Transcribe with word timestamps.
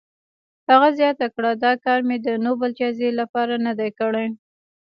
هغه 0.69 0.89
زیاته 0.99 1.27
کړه، 1.35 1.51
دا 1.63 1.71
کار 1.85 1.99
مې 2.07 2.17
د 2.25 2.27
نوبل 2.45 2.69
جایزې 2.79 3.09
لپاره 3.19 3.53
نه 3.65 3.73
دی 3.79 3.89
کړی. 3.99 4.27